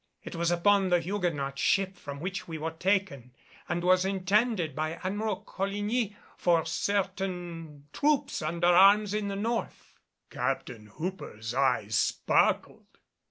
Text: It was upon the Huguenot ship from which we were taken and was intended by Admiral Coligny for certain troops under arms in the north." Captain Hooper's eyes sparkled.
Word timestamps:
It 0.23 0.35
was 0.35 0.49
upon 0.49 0.89
the 0.89 0.99
Huguenot 0.99 1.59
ship 1.59 1.95
from 1.95 2.19
which 2.19 2.47
we 2.47 2.57
were 2.57 2.71
taken 2.71 3.35
and 3.69 3.83
was 3.83 4.03
intended 4.03 4.75
by 4.75 4.93
Admiral 5.03 5.41
Coligny 5.43 6.15
for 6.37 6.65
certain 6.65 7.87
troops 7.93 8.41
under 8.41 8.65
arms 8.69 9.13
in 9.13 9.27
the 9.27 9.35
north." 9.35 9.99
Captain 10.31 10.87
Hooper's 10.87 11.53
eyes 11.53 11.95
sparkled. 11.97 12.97